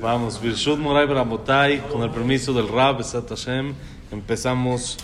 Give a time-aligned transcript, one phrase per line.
[0.00, 3.74] Vamos, Birshut Moray Bramotay, con el permiso del Rab Besat Hashem,
[4.12, 4.98] empezamos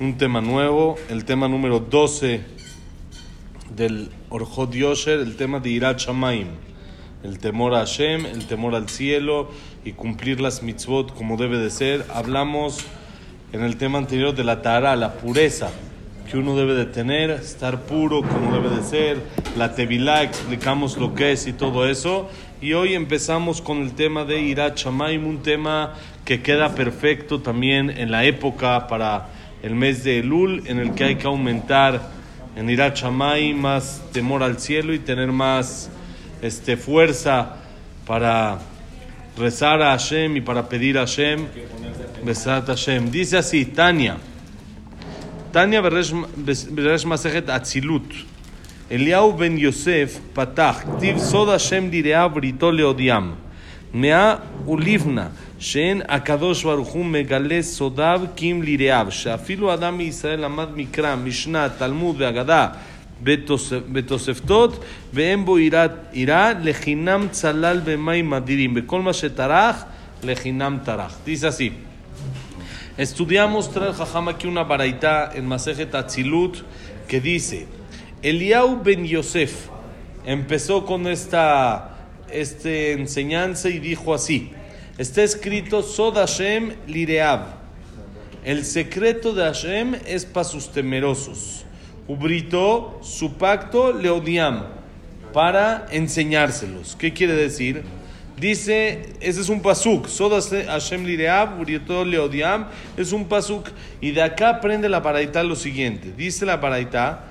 [0.00, 2.40] un tema nuevo, el tema número 12
[3.76, 6.48] del Orjot Yosher, el tema de Irat Shamaim,
[7.22, 9.50] el temor a Hashem, el temor al cielo
[9.84, 12.04] y cumplir las mitzvot como debe de ser.
[12.12, 12.84] Hablamos
[13.52, 15.70] en el tema anterior de la Tara, la pureza
[16.30, 19.18] que uno debe de tener, estar puro como debe de ser,
[19.56, 22.28] la Tevilá, explicamos lo que es y todo eso.
[22.62, 25.94] Y hoy empezamos con el tema de Irat Shamaim, un tema
[26.26, 29.28] que queda perfecto también en la época para
[29.62, 32.10] el mes de Elul, en el que hay que aumentar
[32.56, 35.90] en Irat Shamaim más temor al cielo y tener más
[36.42, 37.56] este, fuerza
[38.06, 38.58] para
[39.38, 41.46] rezar a Hashem y para pedir a Hashem.
[42.22, 43.10] Besat Hashem.
[43.10, 44.18] Dice así, Tania.
[45.50, 48.12] Tania Beresh Masejet Atzilut.
[48.91, 53.33] אליהו בן יוסף פתח, כתיב סוד השם ליראיו בריתו להודיעם.
[53.93, 54.35] מאה
[54.67, 55.27] וליבנה,
[55.59, 61.69] שאין הקדוש ברוך הוא מגלה סודיו כי אם ליראיו, שאפילו אדם מישראל למד מקרא, משנה,
[61.69, 62.67] תלמוד ואגדה
[63.23, 65.59] בתוספ, בתוספתות, ואין בו
[66.13, 68.73] יראה, לחינם צלל במים אדירים.
[68.73, 69.83] בכל מה שטרח,
[70.23, 71.17] לחינם טרח.
[71.25, 71.71] Dice así.
[72.97, 76.63] Estudiamos, trae el Jajam aquí una baraita en Masejet Atzilut
[77.09, 77.67] que dice,
[78.22, 79.68] Eliau ben Yosef
[80.26, 81.96] empezó con esta,
[82.30, 84.50] este enseñanza y dijo así,
[84.98, 87.46] está escrito Sod Hashem lireab,
[88.44, 91.64] el secreto de Hashem es para sus temerosos,
[92.08, 94.66] Ubrito, su pacto leodiam,
[95.32, 96.96] para enseñárselos.
[96.96, 97.84] ¿Qué quiere decir?
[98.36, 102.68] Dice, ese es un pasuk, Sod Hashem lireab, Ubrito leodiam,
[102.98, 103.70] es un pasuk,
[104.02, 107.29] y de acá aprende la paraita lo siguiente, dice la paraita,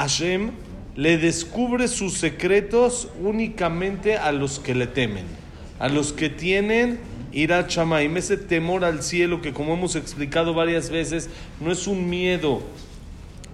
[0.00, 0.52] Hashem
[0.96, 5.26] le descubre sus secretos únicamente a los que le temen,
[5.78, 6.98] a los que tienen
[7.32, 11.28] ira chamaim, ese temor al cielo que como hemos explicado varias veces,
[11.60, 12.62] no es un miedo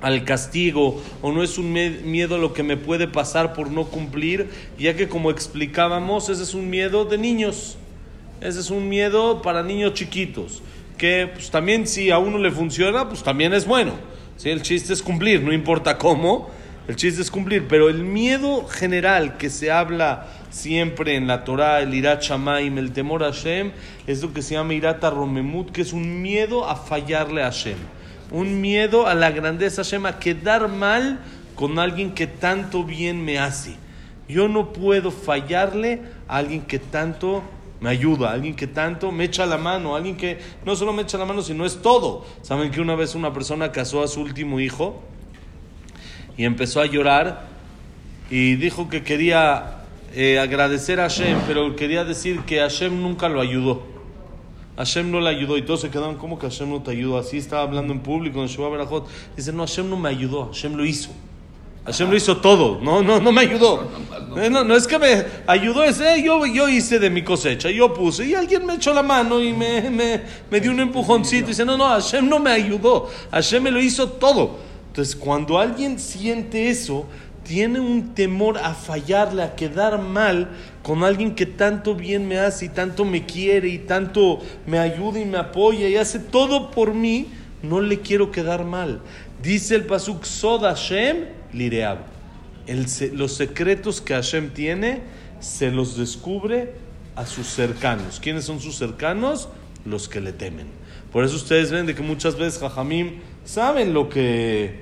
[0.00, 3.86] al castigo o no es un miedo a lo que me puede pasar por no
[3.86, 7.76] cumplir, ya que como explicábamos, ese es un miedo de niños,
[8.40, 10.62] ese es un miedo para niños chiquitos,
[10.96, 13.94] que pues, también si a uno le funciona, pues también es bueno.
[14.36, 14.50] ¿Sí?
[14.50, 16.50] El chiste es cumplir, no importa cómo,
[16.88, 17.66] el chiste es cumplir.
[17.68, 22.92] Pero el miedo general que se habla siempre en la Torah, el irat shamaim, el
[22.92, 23.72] temor a Hashem,
[24.06, 27.78] es lo que se llama irat romemut, que es un miedo a fallarle a Hashem.
[28.30, 31.20] Un miedo a la grandeza Hashem, a quedar mal
[31.54, 33.76] con alguien que tanto bien me hace.
[34.28, 37.42] Yo no puedo fallarle a alguien que tanto
[37.80, 41.18] me ayuda, alguien que tanto me echa la mano, alguien que no solo me echa
[41.18, 42.24] la mano, sino es todo.
[42.42, 45.02] Saben que una vez una persona casó a su último hijo
[46.36, 47.48] y empezó a llorar
[48.30, 53.40] y dijo que quería eh, agradecer a Hashem, pero quería decir que Hashem nunca lo
[53.40, 53.82] ayudó.
[54.76, 57.18] Hashem no le ayudó y todos se quedaron como que Hashem no te ayudó.
[57.18, 59.08] Así estaba hablando en público en Berajot.
[59.36, 61.10] Dice, no, Hashem no me ayudó, Hashem lo hizo.
[61.86, 63.88] Hashem lo hizo todo, no, no, no me ayudó.
[64.50, 67.94] No, no es que me ayudó, es, eh, yo, yo hice de mi cosecha, yo
[67.94, 70.20] puse, y alguien me echó la mano y me, me,
[70.50, 71.46] me dio un empujoncito.
[71.46, 74.58] Y dice, no, no, Hashem no me ayudó, Hashem me lo hizo todo.
[74.88, 77.06] Entonces, cuando alguien siente eso,
[77.44, 80.48] tiene un temor a fallarle, a quedar mal
[80.82, 85.20] con alguien que tanto bien me hace y tanto me quiere y tanto me ayuda
[85.20, 87.28] y me apoya y hace todo por mí,
[87.62, 89.00] no le quiero quedar mal.
[89.40, 91.98] Dice el Pasuk Sod Hashem Lireab.
[93.12, 95.00] Los secretos que Hashem tiene
[95.40, 96.72] se los descubre
[97.14, 98.20] a sus cercanos.
[98.20, 99.48] ¿Quiénes son sus cercanos?
[99.84, 100.66] Los que le temen.
[101.12, 104.80] Por eso ustedes ven de que muchas veces Jajamim saben lo que,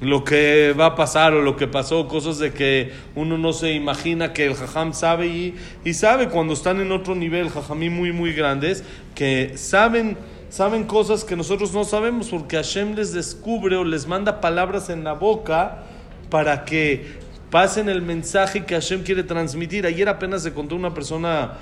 [0.00, 3.72] lo que va a pasar o lo que pasó, cosas de que uno no se
[3.72, 8.12] imagina que el Jajam sabe y, y sabe cuando están en otro nivel, Jajamim muy,
[8.12, 8.84] muy grandes,
[9.14, 10.18] que saben
[10.54, 15.02] saben cosas que nosotros no sabemos porque Hashem les descubre o les manda palabras en
[15.02, 15.82] la boca
[16.30, 17.18] para que
[17.50, 19.84] pasen el mensaje que Hashem quiere transmitir.
[19.84, 21.54] Ayer apenas se contó una persona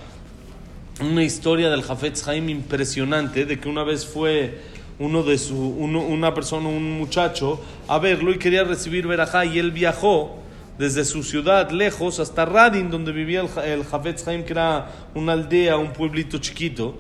[1.00, 4.61] una historia del Jafetz Haim impresionante de que una vez fue
[4.99, 9.70] uno de su una persona un muchacho a verlo y quería recibir verajá y él
[9.70, 10.37] viajó
[10.78, 15.32] desde su ciudad lejos hasta Radin donde vivía el, el Jafetz Haim que era una
[15.32, 16.94] aldea un pueblito chiquito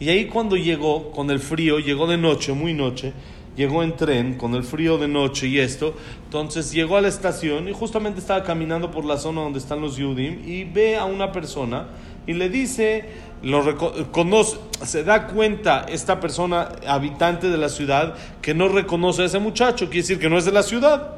[0.00, 3.12] y ahí cuando llegó, con el frío, llegó de noche, muy noche,
[3.54, 5.94] llegó en tren, con el frío de noche y esto,
[6.24, 9.96] entonces llegó a la estación y justamente estaba caminando por la zona donde están los
[9.96, 11.88] Yudim y ve a una persona
[12.26, 13.04] y le dice,
[13.42, 19.26] lo reconoce, se da cuenta esta persona, habitante de la ciudad, que no reconoce a
[19.26, 21.16] ese muchacho, quiere decir que no es de la ciudad.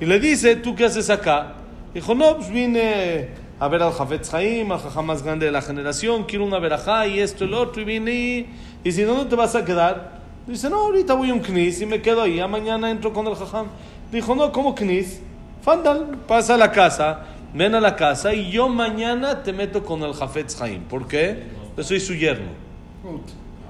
[0.00, 1.54] Y le dice, ¿tú qué haces acá?
[1.92, 3.28] Dijo, no, pues vine
[3.60, 7.06] a ver al Jafetz Haim, al jajam más grande de la generación, quiero una verajá
[7.06, 8.46] y esto, el otro, y vine.
[8.82, 10.20] Y si no, no te vas a quedar.
[10.46, 13.26] Dice, no, ahorita voy a un knis y me quedo ahí, a mañana entro con
[13.26, 13.66] el jajam.
[14.10, 15.20] Dijo, no, ¿cómo knis?
[15.62, 17.24] Fandal, pasa a la casa,
[17.54, 20.82] ven a la casa y yo mañana te meto con el Jafetz Haim.
[20.82, 21.44] ¿Por qué?
[21.76, 22.50] Yo soy su yerno.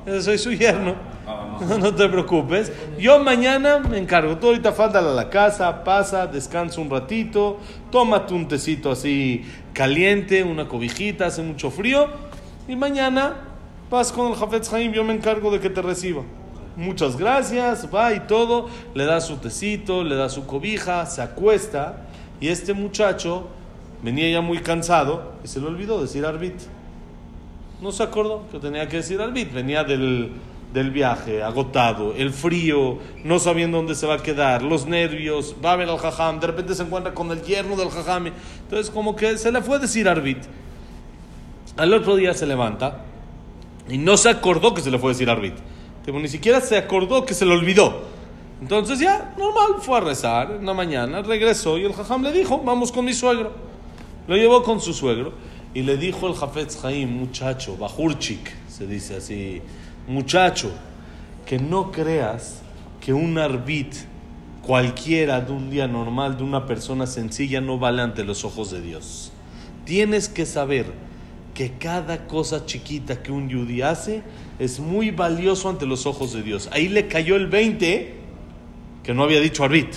[0.06, 0.94] Yo soy su yerno.
[1.81, 2.72] No te preocupes.
[2.98, 4.36] Yo mañana me encargo.
[4.36, 7.58] Tú ahorita fándala a la casa, pasa, descansa un ratito,
[7.90, 9.44] tómate un tecito así
[9.75, 12.09] caliente, una cobijita, hace mucho frío.
[12.67, 13.35] Y mañana
[13.91, 16.23] vas con el Jafetz Haim, yo me encargo de que te reciba.
[16.76, 18.71] Muchas gracias, va y todo.
[18.94, 22.06] Le da su tecito, le da su cobija, se acuesta.
[22.41, 23.49] Y este muchacho
[24.03, 26.55] venía ya muy cansado y se le olvidó decir arbit.
[27.82, 29.53] No se acordó que tenía que decir arbit.
[29.53, 30.32] Venía del,
[30.75, 35.73] del viaje, agotado, el frío, no sabiendo dónde se va a quedar, los nervios, va
[35.73, 38.26] a ver al jajam, de repente se encuentra con el yerno del jajam.
[38.26, 40.38] Entonces, como que se le fue a decir arbit.
[41.76, 43.05] Al otro día se levanta
[43.88, 45.55] y no se acordó que se le fue a decir arbit.
[46.12, 48.03] Ni siquiera se acordó que se le olvidó.
[48.61, 52.59] Entonces ya, normal, fue a rezar en la mañana, regresó y el jajam le dijo,
[52.59, 53.53] vamos con mi suegro.
[54.27, 55.35] Lo llevó con su suegro
[55.73, 59.62] y le dijo el Jafetz Haim, muchacho, bajurchik, se dice así,
[60.06, 60.73] muchacho,
[61.47, 62.62] que no creas
[63.01, 63.95] que un arbit
[64.62, 68.81] cualquiera de un día normal, de una persona sencilla, no vale ante los ojos de
[68.81, 69.33] Dios.
[69.85, 70.87] Tienes que saber
[71.53, 74.23] que cada cosa chiquita que un yudí hace
[74.59, 76.69] es muy valioso ante los ojos de Dios.
[76.73, 78.15] Ahí le cayó el 20
[79.03, 79.95] que no había dicho arbit.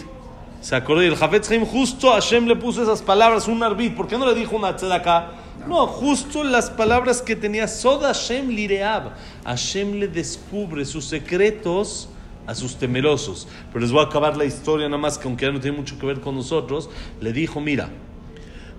[0.61, 3.95] Se acordó y el Jafetz Haim justo Hashem le puso esas palabras, un arbit.
[3.95, 5.31] ¿Por qué no le dijo una tzedakah?
[5.67, 9.11] No, justo las palabras que tenía Soda Hashem lireab.
[9.45, 12.09] Hashem le descubre sus secretos
[12.45, 13.47] a sus temerosos.
[13.67, 15.99] Pero les voy a acabar la historia nada más que aunque ya no tiene mucho
[15.99, 16.89] que ver con nosotros.
[17.19, 17.89] Le dijo, mira,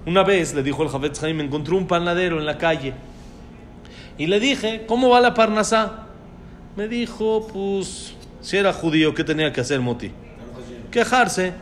[0.06, 2.94] una vez le dijo el Jafetz Haim, encontró un panadero en la calle.
[4.16, 6.06] Y le dije, ¿cómo va la parnasá?
[6.76, 10.10] Me dijo, pues, si era judío, ¿qué tenía que hacer Moti?
[10.90, 11.52] Quejarse.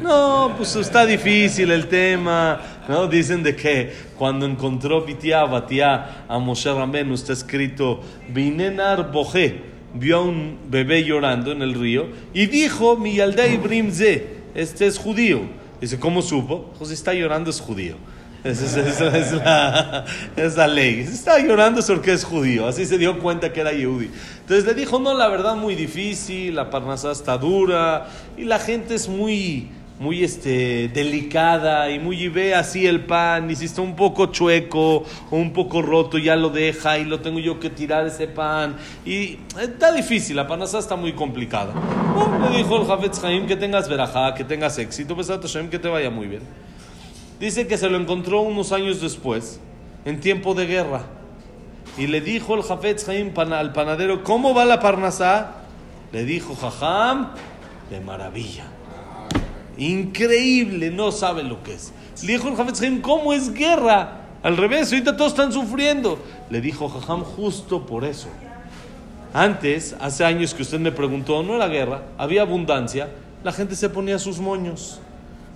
[0.00, 2.60] No, pues está difícil el tema.
[2.90, 3.06] ¿No?
[3.06, 9.62] Dicen de que cuando encontró Bitia, Batia a Moshe Ramben, está escrito, Binenar Boje,
[9.94, 14.98] vio a un bebé llorando en el río y dijo, mi Yaldei Brimze, este es
[14.98, 15.42] judío.
[15.80, 16.74] Dice, ¿cómo supo?
[16.82, 17.94] Si está llorando es judío.
[18.44, 20.04] Esa es, la,
[20.34, 21.00] es, la, ley.
[21.00, 22.66] Está llorando porque es judío.
[22.66, 24.10] Así se dio cuenta que era yehudi.
[24.40, 28.94] Entonces le dijo, no, la verdad muy difícil, la parnasá está dura y la gente
[28.94, 29.68] es muy,
[30.00, 34.26] muy este, delicada y muy y ve así el pan y si está un poco
[34.26, 38.26] chueco o un poco roto ya lo deja y lo tengo yo que tirar ese
[38.26, 41.74] pan y está difícil, la parnasá está muy complicada.
[41.74, 45.78] No, le dijo el Jafetz Haim que tengas verajá, que tengas éxito, pues Hashem que
[45.78, 46.42] te vaya muy bien.
[47.38, 49.60] Dice que se lo encontró unos años después,
[50.06, 51.02] en tiempo de guerra.
[51.98, 55.56] Y le dijo el Jafetz Haim al panadero, ¿cómo va la parnasá?
[56.10, 57.32] Le dijo, jajam,
[57.90, 58.79] de maravilla.
[59.80, 61.92] Increíble, no sabe lo que es.
[62.22, 64.20] Le dijo el Jafetz ¿cómo es guerra?
[64.42, 66.18] Al revés, ahorita todos están sufriendo.
[66.50, 68.28] Le dijo, jajam, justo por eso.
[69.32, 73.08] Antes, hace años que usted me preguntó, no era guerra, había abundancia,
[73.42, 75.00] la gente se ponía sus moños.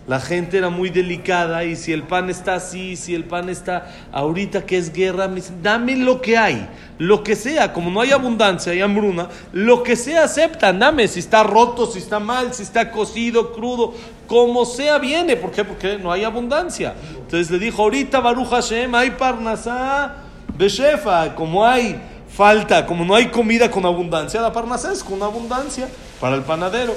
[0.07, 3.91] La gente era muy delicada y si el pan está así, si el pan está
[4.13, 5.31] ahorita que es guerra,
[5.63, 6.69] dame lo que hay,
[6.99, 11.21] lo que sea, como no hay abundancia, hay hambruna, lo que sea aceptan, dame, si
[11.21, 13.95] está roto, si está mal, si está cocido, crudo,
[14.27, 15.65] como sea viene, ¿por qué?
[15.65, 16.95] Porque no hay abundancia.
[17.17, 20.17] Entonces le dijo, ahorita Baruch Hashem, hay parnasá,
[20.59, 25.89] beshefa, como hay falta, como no hay comida con abundancia, la parnasá es con abundancia
[26.21, 26.95] para el panadero.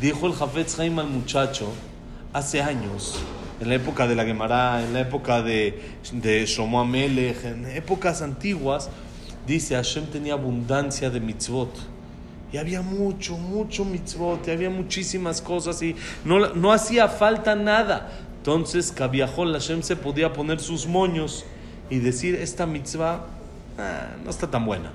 [0.00, 1.72] Dijo el Jafetz Haim al muchacho,
[2.38, 3.18] hace años,
[3.60, 8.22] en la época de la Gemara, en la época de, de Shomo Amelech, en épocas
[8.22, 8.88] antiguas,
[9.46, 11.70] dice Hashem tenía abundancia de mitzvot.
[12.52, 18.10] Y había mucho, mucho mitzvot, y había muchísimas cosas, y no, no hacía falta nada.
[18.38, 21.44] Entonces, Kabiahol Hashem se podía poner sus moños
[21.90, 23.26] y decir: Esta mitzvah
[23.76, 24.92] ah, no está tan buena.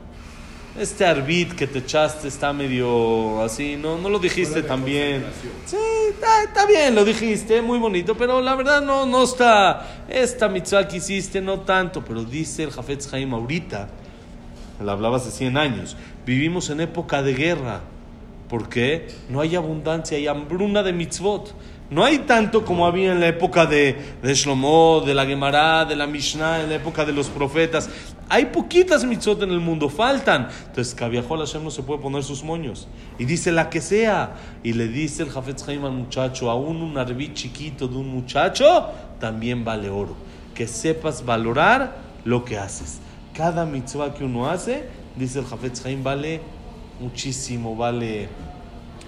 [0.80, 5.24] Este arbit que te echaste está medio así, no, no lo dijiste tan bien.
[5.68, 5.78] Sí,
[6.10, 10.06] está, está, bien, lo dijiste, muy bonito, pero la verdad no, no está.
[10.10, 12.04] Esta mitzvah que hiciste, no tanto.
[12.04, 13.88] Pero dice el Jafetz Haim ahorita,
[14.84, 17.82] le hablaba hace 100 años, vivimos en época de guerra.
[18.50, 19.10] ¿Por qué?
[19.30, 21.54] No hay abundancia, hay hambruna de mitzvot.
[21.94, 25.96] No hay tanto como había en la época de, de Shlomo, de la Gemara, de
[25.96, 27.88] la Mishnah, en la época de los profetas.
[28.30, 30.48] Hay poquitas mitzvot en el mundo, faltan.
[30.66, 32.88] Entonces, Kaviahol Hashem no se puede poner sus moños.
[33.20, 34.34] Y dice la que sea.
[34.64, 38.88] Y le dice el Jafetz Haim al muchacho, aún un arbit chiquito de un muchacho
[39.20, 40.16] también vale oro.
[40.56, 41.96] que sepas valorar
[42.26, 43.00] lo que haces.
[43.36, 46.42] Cada mitzvah que uno hace, dice el Jafetz Haim, vale
[47.00, 48.30] muchísimo, vale,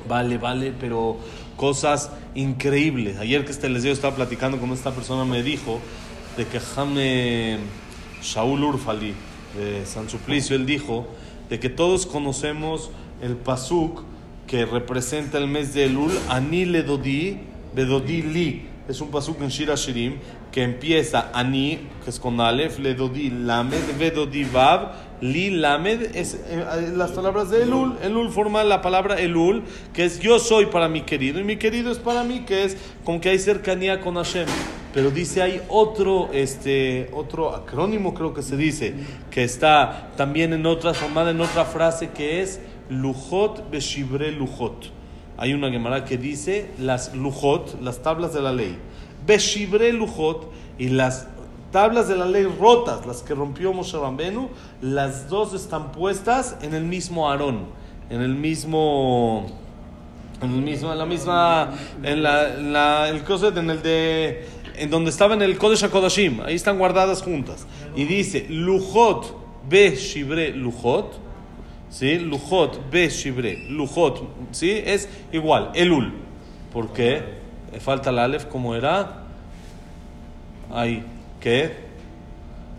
[0.07, 1.17] vale, vale, pero
[1.57, 3.17] cosas increíbles.
[3.17, 5.79] Ayer que este les dio, estaba platicando con esta persona, me dijo
[6.37, 7.57] de que Jame
[8.21, 9.13] Shaul Urfali
[9.57, 11.07] de San Suplicio, él dijo
[11.49, 14.03] de que todos conocemos el pasuk
[14.47, 17.37] que representa el mes de Elul, Ani le dodi,
[17.73, 18.67] bedodi li.
[18.87, 20.17] Es un pasuk en Shira Shirim
[20.51, 24.91] que empieza Ani, que es con Aleph, le dodi lamed, vedodi vav,
[25.31, 27.95] li lamed, es eh, las palabras de Elul.
[28.03, 29.63] Elul forma la palabra Elul,
[29.93, 32.77] que es yo soy para mi querido, y mi querido es para mí, que es
[33.03, 34.47] con que hay cercanía con Hashem.
[34.93, 38.93] Pero dice hay otro, este, otro acrónimo, creo que se dice,
[39.29, 44.91] que está también en otra, formada en otra frase que es Lujot Beshibre Lujot.
[45.37, 48.77] Hay una Gemara que dice las Lujot, las tablas de la ley.
[49.25, 51.27] Beshibre Lujot y las
[51.71, 54.49] tablas de la ley rotas, las que rompió Moshe Rambenu,
[54.81, 57.65] las dos están puestas en el mismo Aarón,
[58.09, 59.45] en el mismo
[60.41, 63.23] en el mismo en la misma en la, en la el
[63.57, 67.65] en el de en donde estaba en el Kodesh HaKodashim, ahí están guardadas juntas.
[67.95, 71.17] Y dice, Lujot be shibre lujot,
[71.89, 72.19] ¿sí?
[72.19, 74.71] Lujot be shibre lujot, ¿sí?
[74.71, 76.13] Es igual, Elul.
[76.73, 77.23] ¿Por qué?
[77.79, 79.23] Falta el Aleph, ¿cómo era?
[80.73, 81.03] Ahí,
[81.45, 81.75] ¿qué?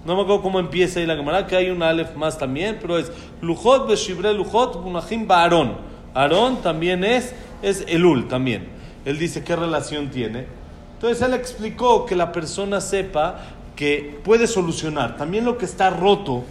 [0.04, 2.98] No me acuerdo cómo empieza ahí la cámara, que hay un Aleph más también, pero
[2.98, 5.76] es Lujot be shibre lujot, Bunahim ba Aarón.
[6.14, 7.32] Aarón también es,
[7.62, 8.66] es Elul también.
[9.04, 10.46] Él dice, ¿qué relación tiene?
[10.94, 13.38] Entonces él explicó que la persona sepa
[13.76, 15.16] que puede solucionar.
[15.16, 16.42] También lo que está roto,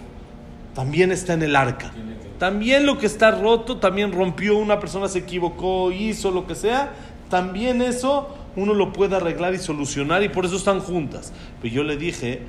[0.73, 1.91] también está en el arca.
[2.39, 6.93] También lo que está roto, también rompió, una persona se equivocó, hizo lo que sea.
[7.29, 11.33] También eso uno lo puede arreglar y solucionar y por eso están juntas.
[11.61, 12.41] Pero yo le dije,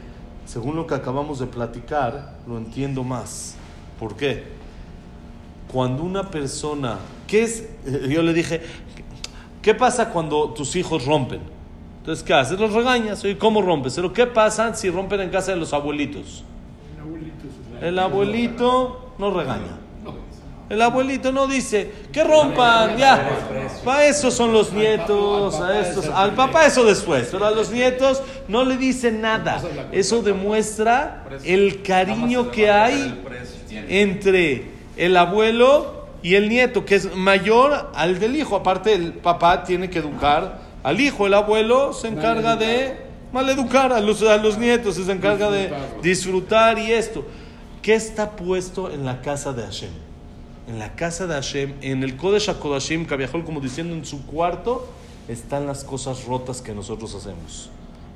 [0.44, 3.56] según lo que acabamos de platicar, lo entiendo más.
[3.98, 4.44] ¿Por qué?
[5.72, 7.68] Cuando una persona, ¿qué es?
[8.08, 8.62] Yo le dije,
[9.62, 11.40] ¿qué pasa cuando tus hijos rompen?
[11.98, 12.60] Entonces, ¿qué haces?
[12.60, 13.24] Los regañas.
[13.24, 13.94] ¿Y cómo rompes?
[13.96, 16.44] Pero ¿qué pasa si rompen en casa de los abuelitos?
[17.82, 19.85] El abuelito no regaña.
[20.68, 23.30] El abuelito no dice que rompan, ya.
[23.84, 28.20] Para eso son los nietos, a estos, al papá eso después, pero a los nietos
[28.48, 29.62] no le dice nada.
[29.92, 33.22] Eso demuestra el cariño que hay
[33.88, 38.56] entre el abuelo y el nieto, que es mayor al del hijo.
[38.56, 44.00] Aparte, el papá tiene que educar al hijo, el abuelo se encarga de maleducar a
[44.00, 47.24] los, a los nietos, se encarga de disfrutar y esto.
[47.82, 50.05] ¿Qué está puesto en la casa de Hashem?
[50.68, 54.88] En la casa de Hashem, en el Kodesh HaKodashim, Kaviahol, como diciendo en su cuarto,
[55.28, 57.70] están las cosas rotas que nosotros hacemos.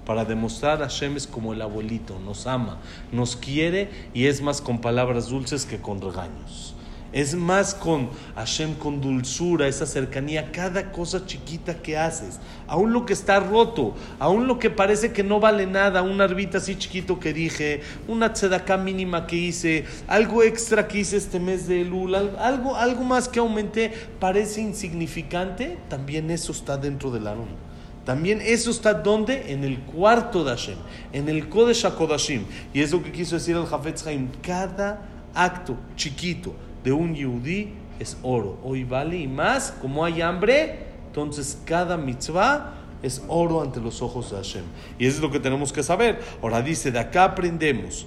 [0.04, 2.78] Para demostrar Hashem es como el abuelito, nos ama,
[3.12, 6.74] nos quiere y es más con palabras dulces que con regaños.
[7.12, 12.38] Es más con Hashem, con dulzura, esa cercanía, cada cosa chiquita que haces,
[12.68, 16.58] aún lo que está roto, aún lo que parece que no vale nada, un arbita
[16.58, 21.66] así chiquito que dije, una tzedaká mínima que hice, algo extra que hice este mes
[21.66, 27.70] de Elul, algo, algo más que aumenté, parece insignificante, también eso está dentro del Aarón.
[28.04, 29.52] También eso está donde?
[29.52, 30.78] En el cuarto de Hashem,
[31.12, 32.44] en el Kodesh HaKodashim.
[32.72, 34.28] Y es lo que quiso decir el Jafetz Haim.
[34.42, 35.02] Cada
[35.34, 38.58] acto chiquito, de un yudí es oro.
[38.62, 44.30] Hoy vale y más, como hay hambre, entonces cada mitzvah es oro ante los ojos
[44.30, 44.64] de Hashem.
[44.98, 46.20] Y eso es lo que tenemos que saber.
[46.42, 48.06] Ahora dice, de acá aprendemos.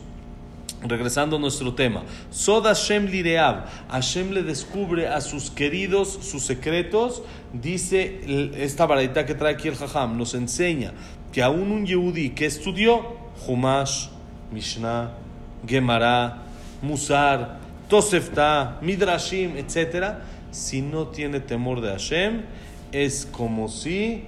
[0.86, 7.24] Regresando a nuestro tema, Sod Hashem lireab, Hashem le descubre a sus queridos sus secretos,
[7.54, 10.92] dice esta varita que trae aquí el Jajam, nos enseña
[11.32, 13.16] que aún un Yehudi que estudió
[13.48, 14.10] Humash,
[14.52, 15.14] Mishnah,
[15.66, 16.44] Gemara,
[16.82, 17.63] Musar,
[17.94, 20.16] Tosefta, Midrashim, etc.,
[20.50, 22.42] si no tiene temor de Hashem,
[22.92, 24.24] es como si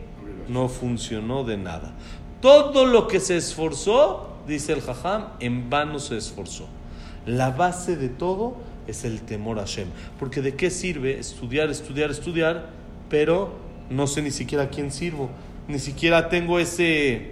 [0.48, 1.91] no funcionó de nada.
[2.41, 6.67] Todo lo que se esforzó, dice el Jajam, en vano se esforzó.
[7.25, 9.88] La base de todo es el temor a Hashem.
[10.19, 12.69] Porque de qué sirve estudiar, estudiar, estudiar,
[13.10, 13.55] pero
[13.89, 15.31] no sé ni siquiera a quién sirvo,
[15.67, 17.31] ni siquiera tengo ese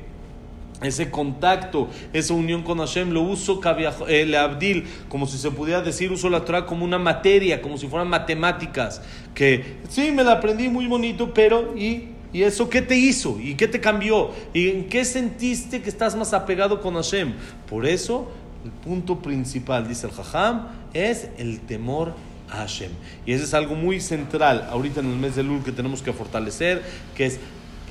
[0.81, 3.61] ese contacto, esa unión con Hashem, lo uso
[4.07, 7.87] el abdil, como si se pudiera decir, uso la Torah como una materia, como si
[7.87, 9.01] fueran matemáticas,
[9.33, 13.39] que sí, me la aprendí muy bonito, pero ¿y, ¿y eso qué te hizo?
[13.39, 14.31] ¿Y qué te cambió?
[14.53, 17.33] ¿Y en qué sentiste que estás más apegado con Hashem?
[17.69, 18.31] Por eso,
[18.65, 22.13] el punto principal, dice el Jajam, es el temor
[22.49, 22.91] a Hashem.
[23.25, 26.13] Y eso es algo muy central ahorita en el mes de Lul que tenemos que
[26.13, 26.83] fortalecer,
[27.15, 27.39] que es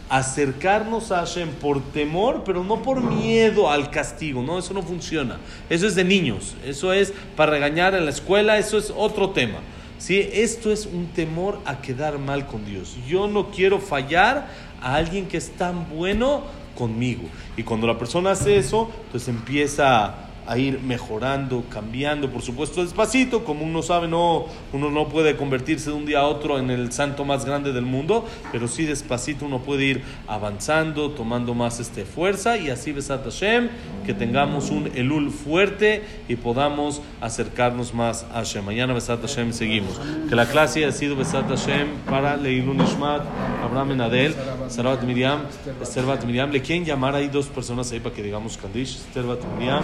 [0.09, 5.39] acercarnos a Hashem por temor, pero no por miedo al castigo, no, eso no funciona.
[5.71, 9.59] Eso es de niños, eso es para regañar en la escuela, eso es otro tema.
[9.99, 10.29] ¿sí?
[10.33, 12.97] Esto es un temor a quedar mal con Dios.
[13.07, 14.49] Yo no quiero fallar
[14.81, 16.43] a alguien que es tan bueno
[16.77, 17.23] conmigo.
[17.57, 20.15] Y cuando la persona hace eso, entonces empieza
[20.47, 25.91] a ir mejorando, cambiando, por supuesto despacito, como uno sabe, no, uno no puede convertirse
[25.91, 29.47] de un día a otro en el santo más grande del mundo, pero sí despacito
[29.47, 33.69] uno puede ir avanzando, tomando más este, fuerza y así Besat Hashem,
[34.05, 38.65] que tengamos un Elul fuerte y podamos acercarnos más a Hashem.
[38.65, 40.01] Mañana Besat Hashem seguimos.
[40.29, 43.23] Que la clase ha sido Besat Hashem para Leilun Ishmat,
[43.63, 44.35] Abraham Adel,
[44.69, 45.43] Sarvat Miriam,
[45.81, 46.51] Esther Miriam.
[46.51, 48.97] ¿Le quieren llamar ahí dos personas ahí para que digamos Kandish?
[48.97, 49.25] Esther
[49.59, 49.83] Miriam.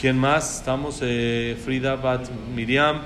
[0.00, 0.56] ¿Quién más?
[0.58, 3.02] Estamos eh, Frida Bat Miriam,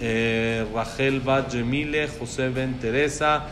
[0.00, 3.46] eh, Rachel Bat Jemile, José Ben Teresa,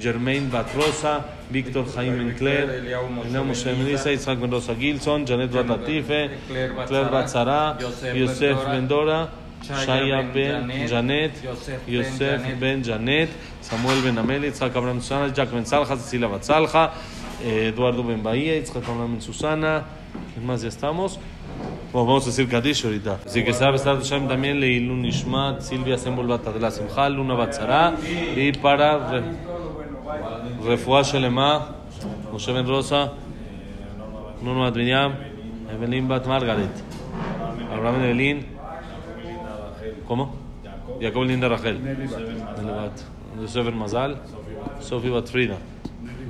[0.00, 5.66] Germain Bat Rosa, Víctor Jaime Encler, Eliam Moshe Melissa, Isaac Ben Rosa Gilson, Janet Bat
[5.66, 7.78] Latife, Claire Bat Zara,
[8.14, 9.30] Yosef Ben Dora,
[9.62, 11.32] Shaya Ben Janet,
[11.86, 16.92] Yosef Ben Janet, Samuel Ben Amel, Isaac Abraham Susana, Jack Ben Salja, Cecilia Bat Salja,
[17.42, 19.84] Eduardo Ben Bahía, Isaac Abraham Ben Susana,
[20.34, 21.18] ¿quién más ya estamos?
[21.92, 23.18] Bueno, vamos a decir Kadish ahorita.
[23.26, 27.94] Así que sabe estar Hashem también Leilun Ishmat, Silvia Sembol Batadela Simcha, Luna Batzara.
[28.36, 29.22] Y para re,
[30.64, 31.74] Refuah Shelema,
[32.30, 33.12] Moshe Ben Rosa,
[34.40, 35.14] Nuno Miriam,
[35.68, 36.70] Evelyn Bat Margaret,
[37.72, 38.46] Abraham Evelyn,
[40.06, 40.32] ¿cómo?
[41.00, 43.00] Jacob Linda Rachel, Nelly Bat,
[43.40, 44.16] Yosef Mazal,
[44.78, 45.56] Sofi Bat Frida,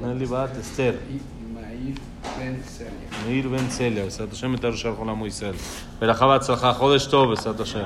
[0.00, 0.98] Nelly Bat Esther.
[3.26, 5.52] מאיר בן צליה, בעזרת השם, את הראשון חולה מויסל.
[5.98, 7.84] ולאחר בהצלחה, חודש טוב, בעזרת השם.